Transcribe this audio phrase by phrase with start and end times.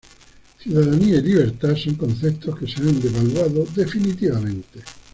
[0.59, 4.79] Ciudadanía y libertad son conceptos que se han devaluado definitivamente.